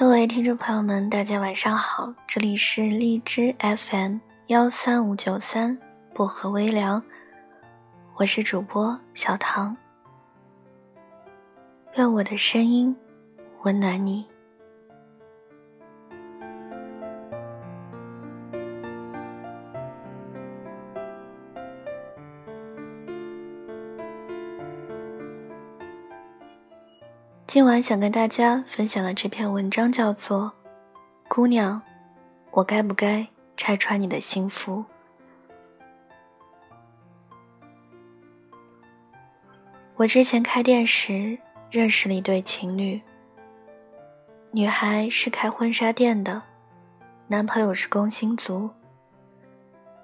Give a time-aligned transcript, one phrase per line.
[0.00, 4.16] 各位听众朋友们，大家晚上好，这里是荔枝 FM
[4.46, 5.78] 幺三五九三
[6.14, 7.02] 薄荷微凉，
[8.14, 9.76] 我是主播小唐，
[11.96, 12.96] 愿我的声音
[13.60, 14.29] 温暖你。
[27.52, 30.52] 今晚想跟大家分享的这篇文章叫做
[31.28, 31.82] 《姑娘，
[32.52, 33.26] 我该不该
[33.56, 34.84] 拆穿你的幸福》？
[39.96, 41.36] 我之前开店时
[41.72, 43.02] 认识了一对情侣，
[44.52, 46.40] 女孩是开婚纱店的，
[47.26, 48.70] 男朋友是工薪族，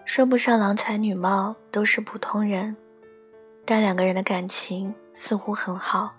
[0.05, 2.77] 说不上郎才女貌，都是普通人，
[3.65, 6.13] 但两个人的感情似乎很好。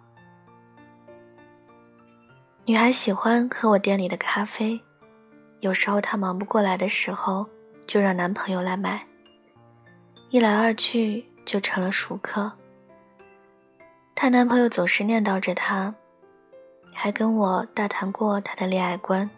[2.68, 4.78] 女孩喜欢喝我店里的咖啡，
[5.62, 7.48] 有时候她忙不过来的时候，
[7.86, 9.08] 就让男朋友来买。
[10.32, 12.52] 一来二去就成了熟客。
[14.14, 15.96] 她男朋友总是念叨着她，
[16.94, 19.30] 还跟我大谈过他的恋爱观，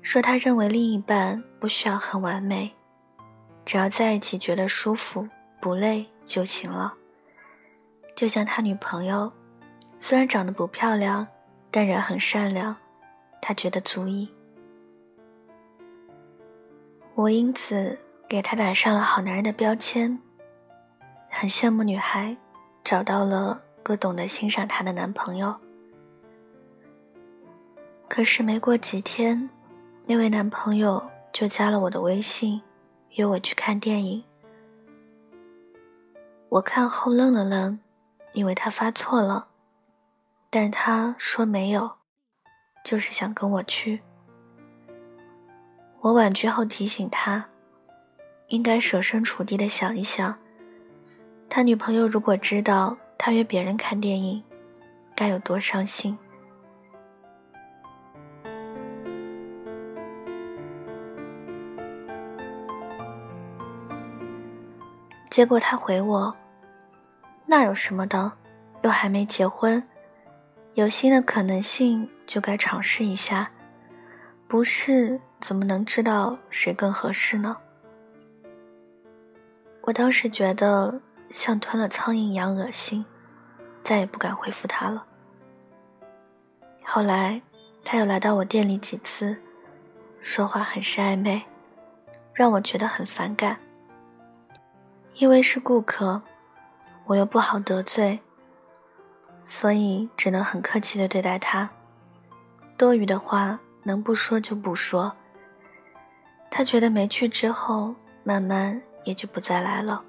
[0.00, 2.74] 说他认为另一半不需要很完美，
[3.66, 5.28] 只要在一起觉得舒服
[5.60, 6.94] 不累就行了。
[8.14, 9.30] 就像他女朋友，
[9.98, 11.28] 虽然长得不漂亮。
[11.70, 12.76] 但人很善良，
[13.40, 14.32] 他觉得足以。
[17.14, 20.18] 我因此给他打上了好男人的标签。
[21.28, 22.34] 很羡慕女孩
[22.82, 25.54] 找到了个懂得欣赏她的男朋友。
[28.08, 29.50] 可是没过几天，
[30.06, 32.62] 那位男朋友就加了我的微信，
[33.10, 34.24] 约我去看电影。
[36.48, 37.78] 我看后愣了愣，
[38.32, 39.48] 以为他发错了。
[40.48, 41.90] 但他说没有，
[42.84, 44.00] 就是想跟我去。
[46.00, 47.44] 我婉拒后提醒他，
[48.48, 50.36] 应该设身处地的想一想，
[51.50, 54.42] 他女朋友如果知道他约别人看电影，
[55.14, 56.16] 该有多伤心。
[65.28, 66.34] 结果他回我
[67.44, 68.32] ：“那有什么的，
[68.82, 69.82] 又还没结婚。”
[70.76, 73.50] 有新的可能性就该尝试一下，
[74.46, 77.56] 不是怎么能知道谁更合适呢？
[79.80, 81.00] 我当时觉得
[81.30, 83.06] 像吞了苍蝇一样恶心，
[83.82, 85.06] 再也不敢回复他了。
[86.84, 87.40] 后来
[87.82, 89.34] 他又来到我店里几次，
[90.20, 91.42] 说话很是暧昧，
[92.34, 93.56] 让我觉得很反感。
[95.14, 96.20] 因为是顾客，
[97.06, 98.20] 我又不好得罪。
[99.46, 101.70] 所以只能很客气的对待他，
[102.76, 105.10] 多余的话能不说就不说。
[106.50, 110.02] 他觉得没趣之后，慢慢也就不再来了。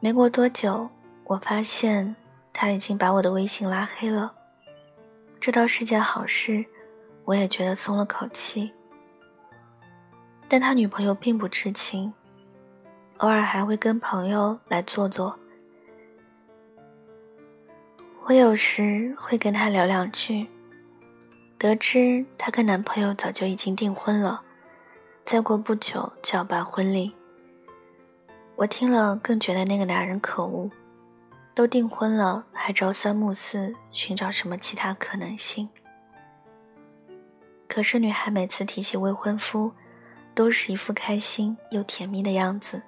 [0.00, 0.88] 没过多久，
[1.24, 2.14] 我发现
[2.52, 4.32] 他已经把我的微信拉黑了，
[5.40, 6.64] 这倒是件好事，
[7.24, 8.70] 我也觉得松了口气。
[10.46, 12.12] 但他女朋友并不知情，
[13.18, 15.38] 偶尔还会跟朋友来坐坐。
[18.28, 20.46] 我有时会跟她聊两句，
[21.56, 24.42] 得知她跟男朋友早就已经订婚了，
[25.24, 27.10] 再过不久就要办婚礼。
[28.54, 30.70] 我听了更觉得那个男人可恶，
[31.54, 35.66] 都订婚了还朝三暮四寻找什么其他可能性。
[37.66, 39.72] 可是女孩每次提起未婚夫，
[40.34, 42.82] 都是一副开心又甜蜜的样子。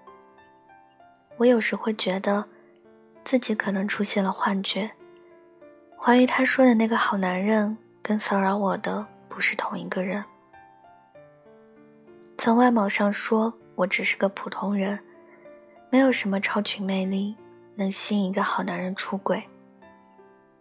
[1.38, 2.44] 我有时会觉得，
[3.24, 4.90] 自己可能出现了幻觉。
[6.02, 10.24] 怀疑他说的那个好男人跟骚扰我的不是同一个人。
[12.38, 14.98] 从外貌上说，我只是个普通人，
[15.90, 17.36] 没有什么超群魅力
[17.74, 19.42] 能吸引一个好男人出轨。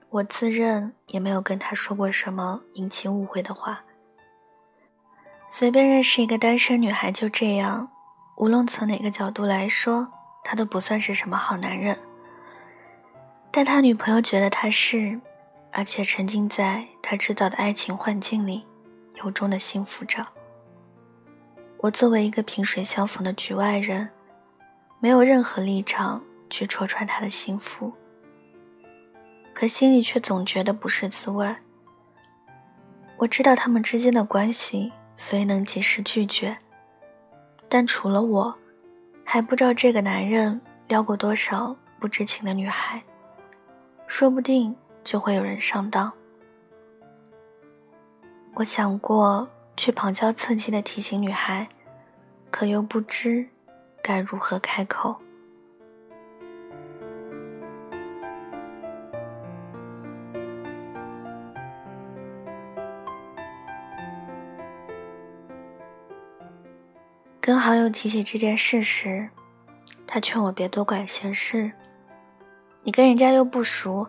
[0.10, 3.82] 我自认也没有跟他说过什么引起误会的话。
[5.48, 7.90] 随便认识一个单身女孩就这样，
[8.36, 10.06] 无论从哪个角度来说，
[10.44, 11.98] 他都不算是什么好男人。
[13.50, 15.18] 但他女朋友觉得他是。
[15.72, 18.66] 而且沉浸在他制造的爱情幻境里，
[19.24, 20.26] 由衷的幸福着。
[21.78, 24.10] 我作为一个萍水相逢的局外人，
[25.00, 27.94] 没有任何立场去戳穿他的幸福，
[29.54, 31.56] 可心里却总觉得不是滋味。
[33.18, 36.58] 我知道他们之间的关系，所以能及时拒绝。
[37.70, 38.54] 但除了我，
[39.24, 43.02] 还不知道这个男人撩过多少不知情的女孩，
[44.08, 44.76] 说不定。
[45.10, 46.14] 就会有人上当。
[48.54, 51.68] 我想过去旁敲侧击的提醒女孩，
[52.52, 53.50] 可又不知
[54.04, 55.20] 该如何开口。
[67.42, 69.28] 跟好友提起这件事时，
[70.06, 71.72] 他劝我别多管闲事。
[72.84, 74.08] 你跟人家又不熟，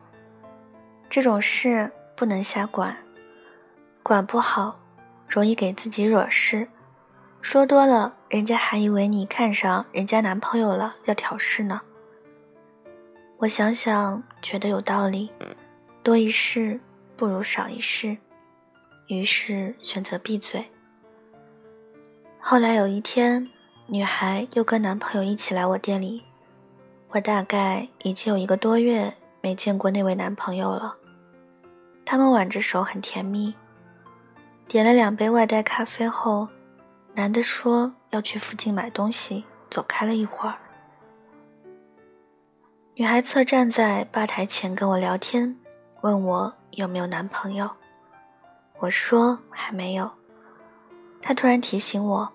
[1.10, 2.96] 这种事不能瞎管，
[4.00, 4.78] 管不好
[5.26, 6.68] 容易给自己惹事。
[7.42, 11.80] 说多了，人家还以为你看上人家男朋友了，要挑事呢。
[13.38, 15.32] 我想想，觉得有道理，
[16.00, 16.78] 多一事
[17.16, 18.16] 不如少一事，
[19.08, 20.64] 于是选择闭嘴。
[22.38, 23.50] 后来有一天，
[23.86, 26.22] 女孩又跟男朋友一起来我店里，
[27.08, 30.98] 我大概已经有一个多月没见过那位男朋友了。
[32.04, 33.54] 他们挽着手很甜蜜，
[34.66, 36.48] 点了两杯外带咖啡后，
[37.14, 40.56] 男的说要去附近买东西，走开了一会儿。
[42.94, 45.56] 女孩侧站在吧台前跟我聊天，
[46.02, 47.70] 问我有没有男朋友，
[48.78, 50.10] 我说还没有。
[51.22, 52.32] 他突然提醒我，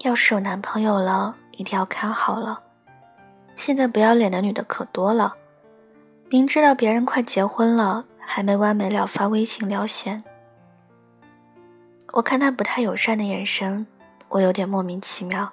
[0.00, 2.60] 要是有男朋友了，一定要看好了。
[3.56, 5.34] 现在不要脸的女的可多了，
[6.28, 10.22] 明知道别人快结婚了，还没完没了发微信撩闲。
[12.12, 13.86] 我看他不太友善的眼神，
[14.28, 15.52] 我有点莫名其妙，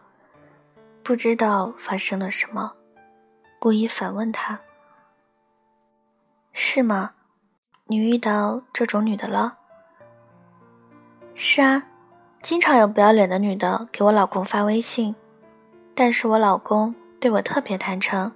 [1.03, 2.73] 不知道发生了什么，
[3.59, 4.59] 故意反问他
[6.53, 7.11] ：“是吗？
[7.85, 9.57] 你遇到这种女的了
[11.33, 11.83] ？”“是啊。”
[12.41, 15.15] 经常有不要脸的女的给我老公发微信，
[15.93, 18.31] 但是我老公对我特别坦诚。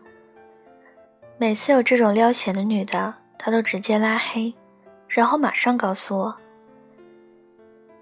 [1.40, 4.54] 每次有这种撩闲的女的，他都直接拉黑，
[5.08, 6.36] 然后马上告诉我。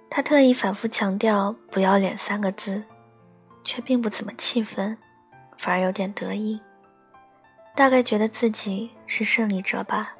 [0.09, 2.83] 他特意反复强调“不要脸”三个字，
[3.63, 4.97] 却并不怎么气愤，
[5.57, 6.59] 反而有点得意，
[7.75, 10.15] 大概觉得自己是胜利者吧。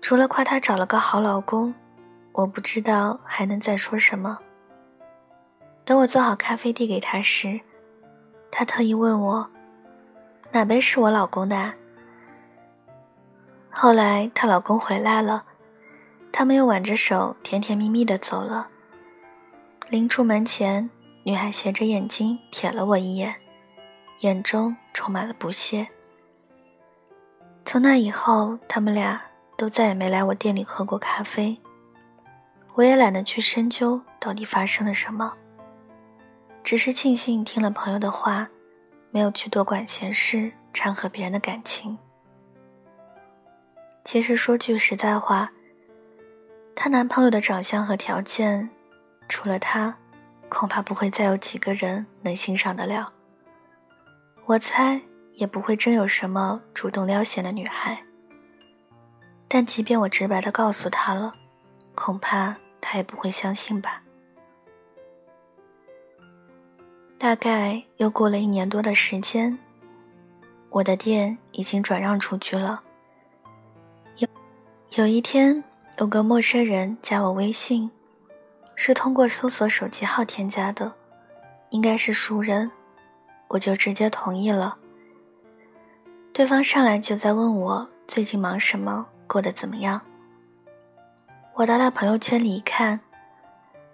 [0.00, 1.74] 除了夸他找了个好老公。
[2.32, 4.38] 我不知道还能再说什么。
[5.84, 7.60] 等我做好咖啡递给他时，
[8.52, 9.50] 他特意问我
[10.52, 11.74] ：“哪杯是我老公的？”
[13.82, 15.42] 后来她老公回来了，
[16.30, 18.68] 他们又挽着手甜甜蜜蜜的走了。
[19.88, 20.90] 临出门前，
[21.22, 23.34] 女孩斜着眼睛瞥了我一眼，
[24.18, 25.88] 眼中充满了不屑。
[27.64, 29.18] 从那以后，他们俩
[29.56, 31.58] 都再也没来我店里喝过咖啡。
[32.74, 35.32] 我也懒得去深究到底发生了什么，
[36.62, 38.46] 只是庆幸听了朋友的话，
[39.10, 41.96] 没有去多管闲事，掺和别人的感情。
[44.10, 45.48] 其实说句实在话，
[46.74, 48.68] 她男朋友的长相和条件，
[49.28, 49.96] 除了他，
[50.48, 53.12] 恐怕不会再有几个人能欣赏得了。
[54.46, 55.00] 我猜
[55.34, 58.02] 也不会真有什么主动撩闲的女孩。
[59.46, 61.32] 但即便我直白的告诉她了，
[61.94, 62.56] 恐怕。
[62.80, 64.02] 她也不会相信吧。
[67.16, 69.56] 大概又过了一年多的时间，
[70.68, 72.82] 我的店已经转让出去了。
[74.96, 75.62] 有一天，
[75.98, 77.88] 有个陌生人加我微信，
[78.74, 80.92] 是通过搜索手机号添加的，
[81.68, 82.68] 应该是熟人，
[83.46, 84.76] 我就直接同意了。
[86.32, 90.00] 对方上来就在问我最近忙什么，过得怎么样。
[91.54, 92.98] 我到他朋友圈里一看，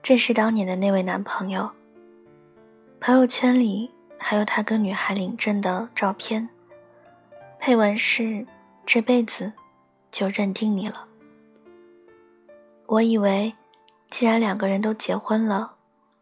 [0.02, 1.70] 正是当年的那位男朋友。
[3.00, 6.48] 朋友圈里还有他跟女孩领证的照片，
[7.58, 8.46] 配文是
[8.86, 9.52] “这辈子
[10.16, 11.06] 就认定你了”。
[12.88, 13.54] 我以为，
[14.08, 15.74] 既然两个人都结婚了，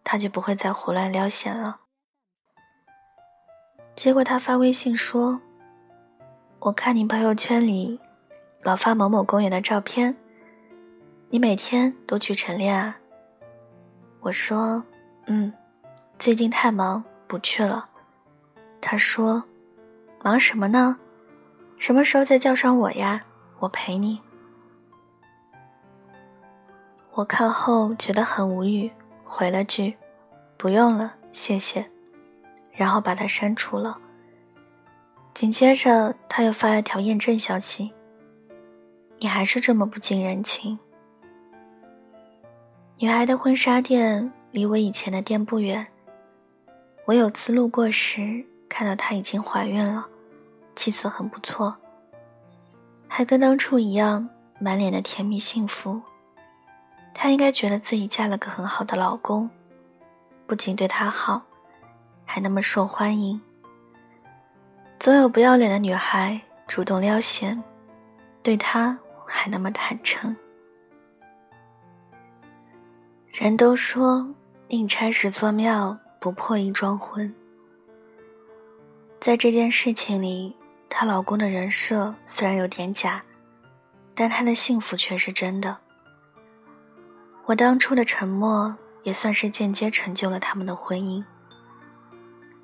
[0.02, 1.82] 他就不会再胡乱撩闲了。
[3.94, 5.40] 结果他发微信说
[6.58, 8.00] ：“我看你朋友圈里，
[8.62, 10.16] 老发某某公园的照片。”
[11.30, 12.96] 你每天都去晨练啊？
[14.20, 14.82] 我说，
[15.26, 15.52] 嗯，
[16.18, 17.88] 最近太忙，不去了。
[18.80, 19.44] 他说，
[20.22, 20.98] 忙什么呢？
[21.78, 23.24] 什么时候再叫上我呀？
[23.64, 24.20] 我陪你。
[27.12, 28.90] 我看后觉得很无语，
[29.24, 29.96] 回了句，
[30.58, 31.90] 不用了，谢谢，
[32.72, 33.96] 然后把他删除了。
[35.32, 37.90] 紧接着他又发了条验证消息，
[39.18, 40.78] 你还是这么不近人情。
[42.98, 45.86] 女孩的婚纱店离我以前的店不远。
[47.06, 50.06] 我有次路过时，看到她已经怀孕了，
[50.76, 51.74] 气色很不错，
[53.16, 54.28] 还跟当初一样，
[54.58, 56.02] 满脸的甜蜜幸福。
[57.14, 59.48] 她应该觉得自己嫁了个很好的老公，
[60.48, 61.40] 不仅对她好，
[62.24, 63.40] 还那么受欢迎。
[64.98, 67.62] 总有不要脸的女孩主动撩闲，
[68.42, 70.34] 对她还那么坦诚。
[73.28, 74.28] 人都说
[74.66, 77.32] 宁拆十座庙，不破一桩婚。
[79.20, 80.56] 在这件事情里，
[80.96, 83.20] 她老公的人设虽然有点假，
[84.14, 85.76] 但她的幸福却是真的。
[87.46, 88.72] 我当初的沉默，
[89.02, 91.24] 也算是间接成就了他们的婚姻。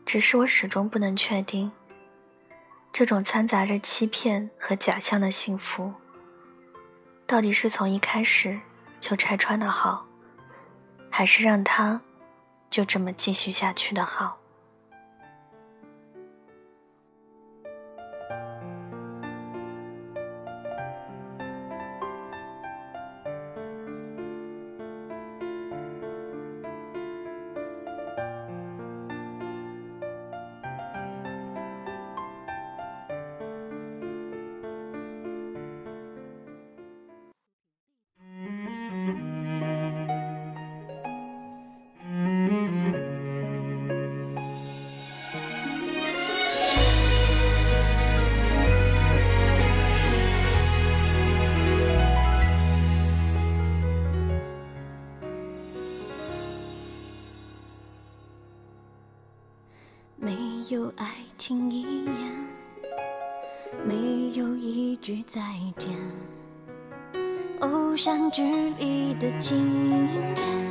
[0.06, 1.72] 只是我始终不能确定，
[2.92, 5.92] 这种掺杂着欺骗和假象的幸福，
[7.26, 8.60] 到底是从一开始
[9.00, 10.06] 就拆穿的好。
[11.10, 12.00] 还是让他
[12.70, 14.39] 就这么继续下去的好。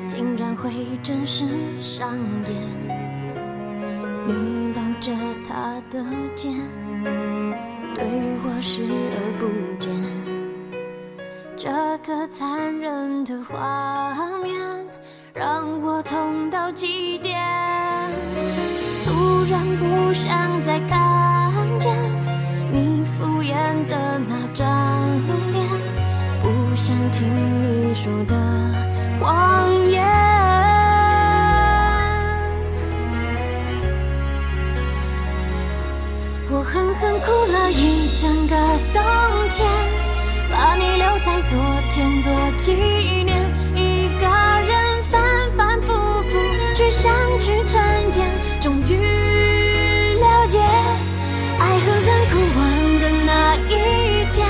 [0.07, 1.45] 竟然会真实
[1.79, 2.55] 上演。
[4.27, 5.11] 你搂着
[5.47, 6.03] 他的
[6.35, 6.53] 肩，
[7.95, 8.03] 对
[8.43, 8.83] 我视
[9.15, 9.43] 而不
[9.79, 9.91] 见。
[11.57, 14.59] 这个残忍的画面，
[15.33, 17.37] 让我痛到极点。
[19.03, 21.91] 突然不想再看见
[22.71, 23.53] 你敷衍
[23.87, 24.65] 的那张
[25.51, 25.65] 脸，
[26.41, 28.35] 不想听你说的
[38.93, 39.01] 冬
[39.51, 39.67] 天，
[40.51, 41.59] 把你留在昨
[41.89, 42.73] 天做纪
[43.23, 43.37] 念，
[43.75, 45.93] 一个人反反复
[46.23, 46.29] 复
[46.73, 48.27] 去想去沉淀。
[48.59, 50.59] 终于了解，
[51.59, 52.59] 爱和恨哭完
[52.99, 54.47] 的那一天，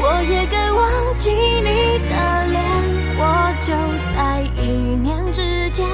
[0.00, 2.12] 我也该忘记你的
[2.46, 2.58] 脸。
[3.20, 3.22] 我
[3.60, 3.74] 就
[4.14, 5.84] 在一念之间，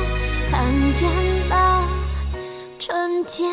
[0.51, 1.09] 看见
[1.49, 1.83] 了
[2.79, 3.51] 春天。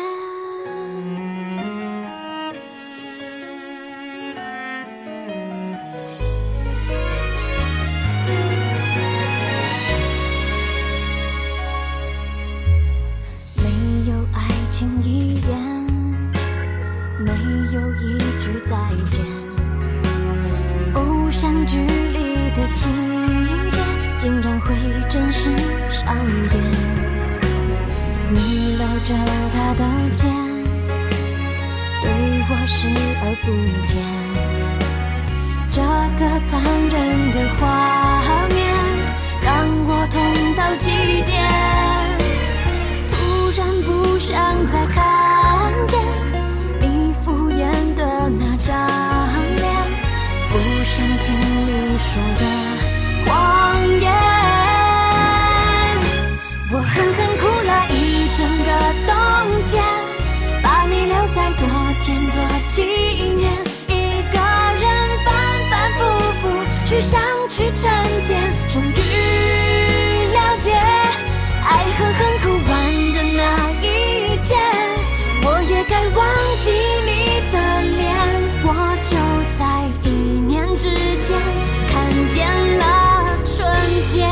[25.42, 25.50] 是
[25.90, 26.54] 上演。
[28.30, 29.12] 你搂着
[29.52, 29.82] 他的
[30.16, 30.30] 肩，
[32.00, 32.06] 对
[32.48, 32.86] 我视
[33.22, 33.46] 而不
[33.88, 33.92] 见。
[35.72, 35.78] 这
[36.16, 36.50] 个残
[36.90, 36.94] 忍
[37.32, 37.60] 的画
[38.50, 38.56] 面
[39.42, 39.50] 让
[39.88, 40.14] 我痛
[40.54, 40.86] 到极
[41.26, 41.34] 点。
[43.08, 43.12] 突
[43.58, 44.30] 然不想
[44.68, 45.02] 再看
[45.88, 45.92] 见
[46.80, 47.58] 你敷衍
[47.96, 48.00] 的
[48.38, 48.70] 那张
[49.56, 49.66] 脸，
[50.50, 51.34] 不想听
[51.66, 52.08] 你说
[52.38, 52.42] 的
[67.82, 67.90] 沉
[68.28, 68.94] 淀，终于
[70.32, 72.72] 了解，爱和恨哭完
[73.12, 73.42] 的那
[73.82, 74.50] 一天，
[75.42, 76.22] 我也该忘
[76.58, 76.70] 记
[77.04, 77.10] 你
[77.50, 78.00] 的脸。
[78.62, 78.66] 我
[79.02, 79.18] 就
[79.58, 79.60] 在
[80.08, 80.10] 一
[80.46, 80.84] 念之
[81.20, 81.36] 间，
[81.88, 81.92] 看
[82.28, 82.46] 见
[82.78, 82.84] 了
[83.44, 83.66] 春
[84.12, 84.30] 天。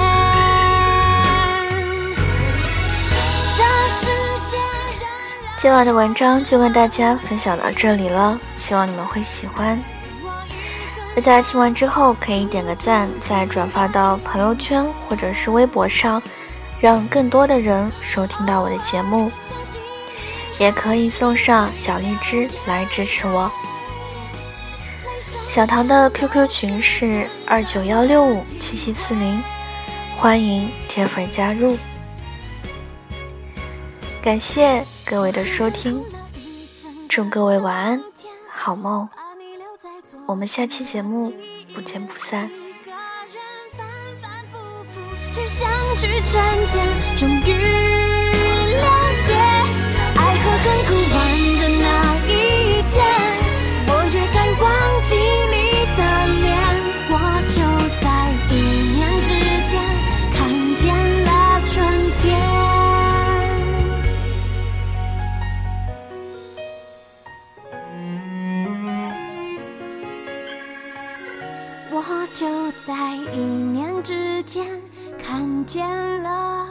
[5.59, 9.77] 今晚的文章就跟大家分享到这里了，希望你们会喜欢。
[11.21, 16.23] 大家听完之后可以点个赞，再转发到朋友圈或者是微博上，
[16.81, 19.31] 让更多的人收听到我的节目。
[20.59, 23.51] 也可以送上小荔枝来支持我。
[25.49, 29.43] 小唐的 QQ 群是二九幺六五七七四零，
[30.17, 31.77] 欢迎铁粉加入。
[34.23, 34.85] 感谢。
[35.03, 36.01] 各位的收听，
[37.09, 38.01] 祝各位晚安，
[38.55, 39.09] 好梦。
[40.31, 41.35] 我们下期节目
[41.75, 42.49] 不见不散。
[45.45, 48.87] 想去沉淀，终于了
[49.27, 49.35] 解，
[50.15, 51.19] 爱和恨哭完
[72.41, 72.47] 就
[72.87, 74.65] 在一念之间。
[75.19, 75.87] 看见
[76.23, 76.67] 了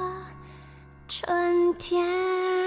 [1.08, 2.59] 春天。